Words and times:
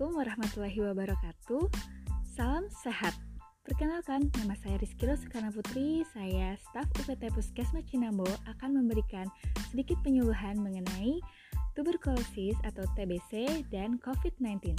Assalamualaikum 0.00 0.32
warahmatullahi 0.32 0.80
wabarakatuh. 0.80 1.62
Salam 2.24 2.64
sehat. 2.72 3.12
Perkenalkan, 3.68 4.32
nama 4.32 4.56
saya 4.56 4.80
Rizky 4.80 5.04
Rosekana 5.04 5.52
Putri. 5.52 6.08
Saya 6.16 6.56
staf 6.56 6.88
UPT 7.04 7.28
Puskesmas 7.36 7.84
Cinambo 7.84 8.24
akan 8.48 8.80
memberikan 8.80 9.28
sedikit 9.68 10.00
penyuluhan 10.00 10.56
mengenai 10.56 11.20
tuberkulosis 11.76 12.56
atau 12.64 12.88
TBC 12.96 13.68
dan 13.68 14.00
COVID-19 14.00 14.72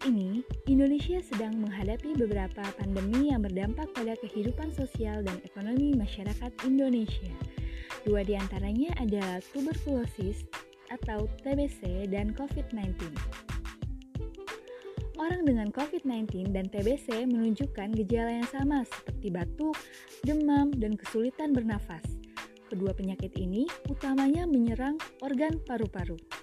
ini, 0.09 0.43
Indonesia 0.67 1.23
sedang 1.23 1.63
menghadapi 1.63 2.19
beberapa 2.19 2.63
pandemi 2.75 3.31
yang 3.31 3.47
berdampak 3.47 3.87
pada 3.95 4.19
kehidupan 4.19 4.75
sosial 4.75 5.23
dan 5.23 5.39
ekonomi 5.47 5.95
masyarakat 5.95 6.51
Indonesia. 6.67 7.31
Dua 8.03 8.27
di 8.27 8.35
antaranya 8.35 8.91
adalah 8.99 9.39
tuberkulosis 9.55 10.43
atau 10.91 11.31
TBC 11.47 12.11
dan 12.11 12.35
COVID-19. 12.35 13.15
Orang 15.23 15.47
dengan 15.47 15.71
COVID-19 15.71 16.51
dan 16.51 16.67
TBC 16.67 17.31
menunjukkan 17.31 17.95
gejala 18.03 18.43
yang 18.43 18.49
sama 18.51 18.83
seperti 18.83 19.31
batuk, 19.31 19.79
demam, 20.27 20.75
dan 20.75 20.99
kesulitan 20.99 21.55
bernafas. 21.55 22.03
Kedua 22.67 22.91
penyakit 22.91 23.39
ini 23.39 23.71
utamanya 23.87 24.51
menyerang 24.51 24.99
organ 25.23 25.63
paru-paru. 25.63 26.42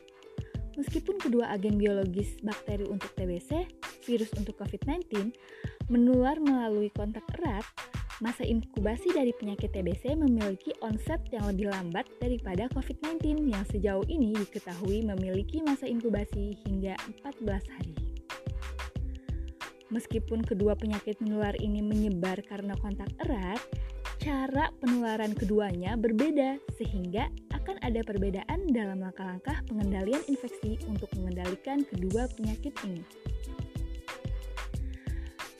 Meskipun 0.80 1.19
kedua 1.19 1.52
agen 1.52 1.75
biologis 1.75 2.39
bakteri 2.39 2.88
untuk 2.88 3.11
TBC, 3.19 3.67
virus 4.08 4.31
untuk 4.39 4.55
COVID-19, 4.63 5.35
menular 5.91 6.39
melalui 6.39 6.88
kontak 6.95 7.27
erat, 7.35 7.67
masa 8.23 8.47
inkubasi 8.47 9.11
dari 9.11 9.35
penyakit 9.35 9.75
TBC 9.75 10.16
memiliki 10.16 10.72
onset 10.80 11.19
yang 11.35 11.52
lebih 11.52 11.67
lambat 11.67 12.07
daripada 12.23 12.72
COVID-19 12.72 13.52
yang 13.52 13.67
sejauh 13.67 14.07
ini 14.07 14.31
diketahui 14.39 15.03
memiliki 15.03 15.59
masa 15.67 15.83
inkubasi 15.83 16.55
hingga 16.63 16.95
14 17.27 17.75
hari. 17.75 17.95
Meskipun 19.91 20.47
kedua 20.47 20.80
penyakit 20.80 21.19
menular 21.19 21.59
ini 21.59 21.83
menyebar 21.83 22.39
karena 22.47 22.80
kontak 22.80 23.11
erat, 23.27 23.59
cara 24.23 24.72
penularan 24.80 25.35
keduanya 25.35 26.00
berbeda 26.00 26.55
sehingga 26.80 27.27
akan 27.70 27.86
ada 27.86 28.02
perbedaan 28.02 28.73
dalam 28.73 28.98
langkah-langkah 28.98 29.62
pengendalian 29.70 30.25
infeksi 30.25 30.81
untuk 30.89 31.06
mengendalikan 31.14 31.86
kedua 31.86 32.25
penyakit 32.34 32.73
ini. 32.81 33.06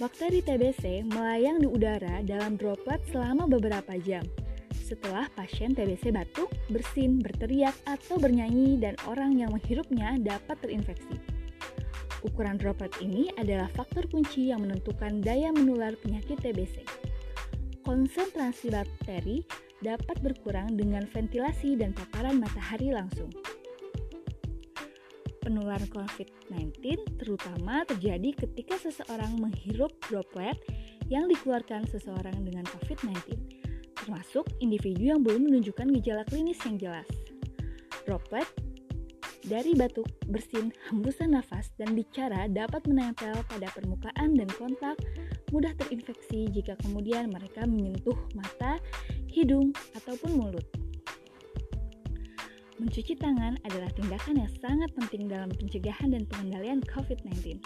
Bakteri 0.02 0.42
TBC 0.42 1.06
melayang 1.06 1.62
di 1.62 1.70
udara 1.70 2.26
dalam 2.26 2.58
droplet 2.58 2.98
selama 3.14 3.46
beberapa 3.46 3.94
jam. 4.02 4.26
Setelah 4.74 5.30
pasien 5.38 5.78
TBC 5.78 6.10
batuk, 6.10 6.50
bersin, 6.74 7.22
berteriak, 7.22 7.78
atau 7.86 8.18
bernyanyi 8.18 8.82
dan 8.82 8.98
orang 9.06 9.38
yang 9.38 9.54
menghirupnya 9.54 10.18
dapat 10.18 10.58
terinfeksi. 10.66 11.14
Ukuran 12.26 12.58
droplet 12.58 12.90
ini 13.06 13.30
adalah 13.38 13.70
faktor 13.78 14.10
kunci 14.10 14.50
yang 14.50 14.66
menentukan 14.66 15.22
daya 15.22 15.54
menular 15.54 15.94
penyakit 16.02 16.42
TBC. 16.42 16.82
Konsentrasi 17.86 18.74
bakteri 18.74 19.69
dapat 19.80 20.20
berkurang 20.20 20.76
dengan 20.76 21.08
ventilasi 21.08 21.80
dan 21.80 21.96
paparan 21.96 22.40
matahari 22.40 22.92
langsung. 22.92 23.32
Penularan 25.40 25.88
COVID-19 25.90 26.84
terutama 27.18 27.82
terjadi 27.88 28.46
ketika 28.46 28.78
seseorang 28.78 29.40
menghirup 29.40 29.96
droplet 30.12 30.60
yang 31.10 31.26
dikeluarkan 31.26 31.90
seseorang 31.90 32.38
dengan 32.46 32.68
COVID-19, 32.70 33.18
termasuk 33.98 34.46
individu 34.62 35.10
yang 35.10 35.26
belum 35.26 35.50
menunjukkan 35.50 35.90
gejala 36.00 36.22
klinis 36.28 36.60
yang 36.68 36.78
jelas. 36.78 37.08
Droplet 38.06 38.46
dari 39.50 39.74
batuk, 39.74 40.06
bersin, 40.30 40.70
hembusan 40.92 41.34
nafas, 41.34 41.72
dan 41.80 41.98
bicara 41.98 42.46
dapat 42.52 42.86
menempel 42.86 43.34
pada 43.50 43.72
permukaan 43.74 44.36
dan 44.38 44.50
kontak, 44.60 45.00
mudah 45.50 45.74
terinfeksi 45.80 46.52
jika 46.54 46.78
kemudian 46.86 47.32
mereka 47.34 47.66
menyentuh 47.66 48.16
mata, 48.38 48.78
hidung, 49.30 49.70
ataupun 49.94 50.34
mulut. 50.34 50.66
Mencuci 52.80 53.14
tangan 53.20 53.60
adalah 53.68 53.92
tindakan 53.92 54.40
yang 54.40 54.52
sangat 54.64 54.90
penting 54.96 55.28
dalam 55.28 55.52
pencegahan 55.52 56.16
dan 56.16 56.24
pengendalian 56.26 56.80
COVID-19. 56.88 57.60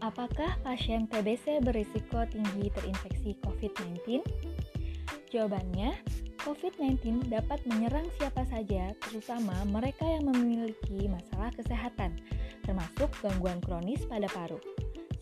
Apakah 0.00 0.56
pasien 0.62 1.06
TBC 1.06 1.60
berisiko 1.62 2.24
tinggi 2.30 2.72
terinfeksi 2.72 3.34
COVID-19? 3.46 4.22
Jawabannya, 5.30 5.94
COVID-19 6.40 7.28
dapat 7.28 7.60
menyerang 7.68 8.08
siapa 8.16 8.48
saja, 8.48 8.96
terutama 9.04 9.52
mereka 9.68 10.08
yang 10.08 10.24
memiliki 10.24 11.04
masalah 11.04 11.52
kesehatan, 11.52 12.16
termasuk 12.64 13.12
gangguan 13.20 13.60
kronis 13.60 14.00
pada 14.08 14.24
paru. 14.32 14.56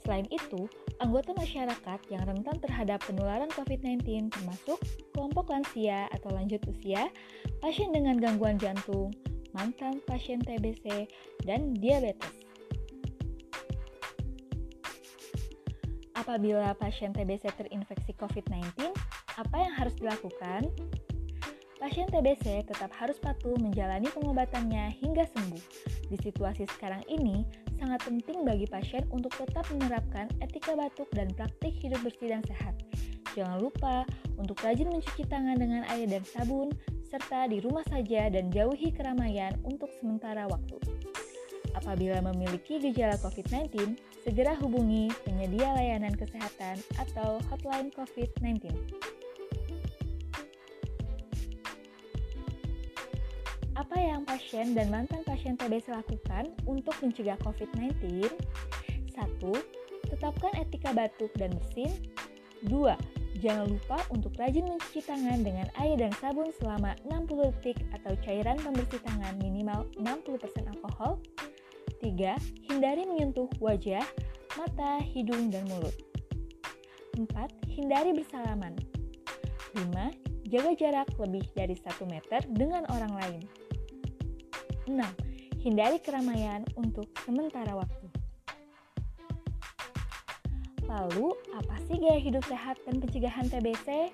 Selain 0.07 0.31
itu, 0.31 0.71
anggota 1.03 1.35
masyarakat 1.35 2.01
yang 2.09 2.23
rentan 2.23 2.57
terhadap 2.63 3.03
penularan 3.03 3.51
COVID-19 3.51 4.31
termasuk 4.31 4.79
kelompok 5.11 5.51
lansia 5.51 6.07
atau 6.15 6.31
lanjut 6.31 6.63
usia, 6.71 7.11
pasien 7.59 7.91
dengan 7.91 8.15
gangguan 8.17 8.55
jantung, 8.57 9.11
mantan 9.51 9.99
pasien 10.07 10.39
TBC, 10.39 11.11
dan 11.43 11.75
diabetes. 11.75 12.47
Apabila 16.15 16.79
pasien 16.79 17.11
TBC 17.11 17.51
terinfeksi 17.59 18.15
COVID-19, 18.15 18.95
apa 19.39 19.57
yang 19.59 19.75
harus 19.75 19.95
dilakukan? 19.99 20.67
Pasien 21.79 22.11
TBC 22.11 22.67
tetap 22.67 22.91
harus 22.99 23.15
patuh 23.23 23.55
menjalani 23.55 24.11
pengobatannya 24.11 24.99
hingga 24.99 25.31
sembuh. 25.31 25.63
Di 26.11 26.19
situasi 26.19 26.67
sekarang 26.75 27.07
ini, 27.07 27.47
sangat 27.79 28.03
penting 28.03 28.43
bagi 28.43 28.67
pasien 28.67 29.07
untuk 29.15 29.31
tetap 29.39 29.63
menerapkan 29.71 30.27
etika 30.43 30.75
batuk 30.75 31.07
dan 31.15 31.31
praktik 31.39 31.71
hidup 31.79 32.03
bersih 32.03 32.35
dan 32.35 32.43
sehat. 32.51 32.75
Jangan 33.39 33.63
lupa 33.63 34.03
untuk 34.43 34.59
rajin 34.67 34.91
mencuci 34.91 35.23
tangan 35.31 35.55
dengan 35.55 35.87
air 35.95 36.11
dan 36.11 36.27
sabun, 36.27 36.75
serta 37.07 37.47
di 37.47 37.63
rumah 37.63 37.87
saja 37.87 38.27
dan 38.27 38.51
jauhi 38.51 38.91
keramaian 38.91 39.55
untuk 39.63 39.89
sementara 40.03 40.51
waktu. 40.51 40.83
Apabila 41.79 42.19
memiliki 42.35 42.83
gejala 42.83 43.15
COVID-19, 43.23 43.95
segera 44.27 44.59
hubungi 44.59 45.15
penyedia 45.23 45.79
layanan 45.79 46.11
kesehatan 46.19 46.83
atau 46.99 47.39
hotline 47.47 47.95
COVID-19. 47.95 48.67
Apa 53.89 54.05
yang 54.05 54.21
pasien 54.29 54.77
dan 54.77 54.93
mantan 54.93 55.25
pasien 55.25 55.57
TBC 55.57 55.89
lakukan 55.97 56.53
untuk 56.69 56.93
mencegah 57.01 57.41
COVID-19? 57.41 58.21
1. 58.21 59.17
Tetapkan 60.13 60.53
etika 60.61 60.93
batuk 60.93 61.33
dan 61.41 61.57
bersin. 61.57 61.89
2. 62.69 62.69
Jangan 63.41 63.65
lupa 63.65 63.97
untuk 64.13 64.37
rajin 64.37 64.69
mencuci 64.69 65.01
tangan 65.09 65.41
dengan 65.41 65.73
air 65.81 65.97
dan 65.97 66.13
sabun 66.21 66.53
selama 66.61 67.01
60 67.09 67.49
detik 67.49 67.81
atau 67.97 68.13
cairan 68.29 68.61
pembersih 68.61 69.01
tangan 69.09 69.41
minimal 69.41 69.89
60% 69.97 70.69
alkohol. 70.69 71.17
3. 72.05 72.37
Hindari 72.69 73.09
menyentuh 73.09 73.49
wajah, 73.57 74.05
mata, 74.61 75.01
hidung, 75.01 75.49
dan 75.49 75.65
mulut. 75.65 75.97
4. 77.17 77.25
Hindari 77.73 78.13
bersalaman. 78.13 78.77
5. 79.73 80.13
Jaga 80.45 80.77
jarak 80.77 81.09
lebih 81.17 81.49
dari 81.57 81.73
1 81.73 82.05
meter 82.05 82.45
dengan 82.53 82.85
orang 82.93 83.17
lain. 83.17 83.68
6. 84.89 85.63
Hindari 85.63 86.01
keramaian 86.01 86.65
untuk 86.81 87.07
sementara 87.23 87.77
waktu. 87.77 88.07
Lalu, 90.89 91.37
apa 91.53 91.77
sih 91.85 92.01
gaya 92.01 92.17
hidup 92.17 92.45
sehat 92.49 92.81
dan 92.89 92.97
pencegahan 92.97 93.45
TBC? 93.53 94.09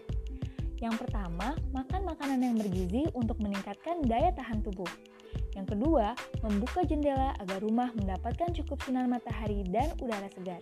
Yang 0.83 1.07
pertama, 1.07 1.55
makan 1.71 2.03
makanan 2.03 2.43
yang 2.43 2.57
bergizi 2.59 3.07
untuk 3.15 3.39
meningkatkan 3.39 4.03
daya 4.03 4.35
tahan 4.35 4.61
tubuh. 4.61 4.91
Yang 5.55 5.79
kedua, 5.79 6.19
membuka 6.43 6.83
jendela 6.83 7.31
agar 7.39 7.63
rumah 7.63 7.95
mendapatkan 7.95 8.51
cukup 8.59 8.83
sinar 8.83 9.07
matahari 9.07 9.63
dan 9.71 9.95
udara 10.03 10.27
segar. 10.35 10.59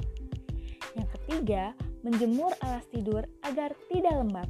Yang 0.93 1.09
ketiga, 1.17 1.73
menjemur 2.05 2.53
alas 2.61 2.85
tidur 2.93 3.25
agar 3.49 3.73
tidak 3.89 4.13
lembab. 4.13 4.49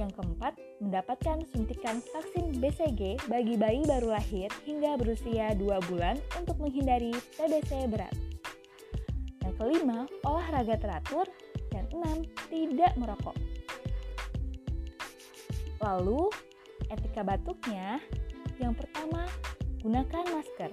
Yang 0.00 0.16
keempat, 0.16 0.56
mendapatkan 0.80 1.44
suntikan 1.52 2.00
vaksin 2.00 2.56
BCG 2.56 3.20
bagi 3.28 3.60
bayi 3.60 3.84
baru 3.84 4.16
lahir 4.16 4.48
hingga 4.64 4.96
berusia 4.96 5.52
2 5.52 5.60
bulan 5.92 6.16
untuk 6.40 6.56
menghindari 6.56 7.12
TBC 7.36 7.84
berat. 7.92 8.16
Yang 9.44 9.54
kelima, 9.60 10.08
olahraga 10.24 10.80
teratur. 10.80 11.28
Dan 11.68 11.84
enam, 11.92 12.24
tidak 12.48 12.96
merokok. 12.96 13.36
Lalu, 15.84 16.32
etika 16.88 17.20
batuknya, 17.20 18.00
yang 18.56 18.72
pertama, 18.72 19.28
gunakan 19.84 20.24
masker. 20.32 20.72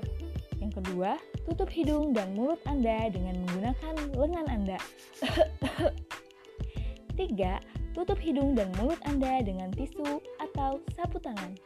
Yang 0.57 0.71
kedua, 0.81 1.19
tutup 1.45 1.67
hidung 1.67 2.15
dan 2.15 2.31
mulut 2.31 2.63
Anda 2.65 3.11
dengan 3.11 3.43
menggunakan 3.43 3.93
lengan 4.15 4.47
Anda. 4.49 4.79
Tiga, 7.19 7.61
tutup 7.97 8.21
hidung 8.21 8.53
dan 8.53 8.69
mulut 8.77 9.01
Anda 9.09 9.41
dengan 9.41 9.73
tisu 9.73 10.21
atau 10.37 10.77
sapu 10.93 11.17
tangan. 11.17 11.57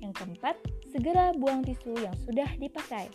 Yang 0.00 0.16
keempat, 0.16 0.56
segera 0.88 1.36
buang 1.36 1.60
tisu 1.60 2.00
yang 2.00 2.16
sudah 2.24 2.48
dipakai. 2.56 3.12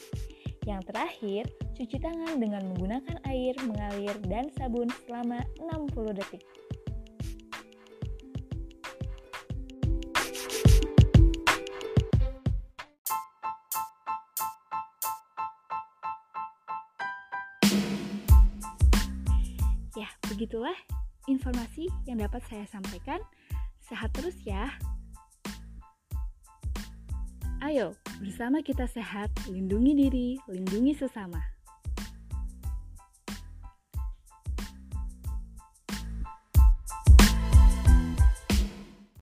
Yang 0.69 0.93
terakhir, 0.93 1.43
cuci 1.73 1.97
tangan 1.97 2.37
dengan 2.37 2.69
menggunakan 2.69 3.17
air 3.25 3.57
mengalir 3.65 4.13
dan 4.29 4.45
sabun 4.53 4.93
selama 5.09 5.41
60 5.57 6.21
detik. 6.21 6.45
Ya, 19.97 20.13
begitulah 20.29 20.77
informasi 21.27 21.91
yang 22.07 22.23
dapat 22.23 22.39
saya 22.47 22.63
sampaikan. 22.69 23.19
Sehat 23.83 24.13
terus 24.15 24.37
ya. 24.45 24.71
Ayo, 27.59 27.91
bersama 28.23 28.63
kita 28.63 28.87
sehat, 28.87 29.27
lindungi 29.51 30.07
diri, 30.07 30.29
lindungi 30.47 30.95
sesama. 30.95 31.58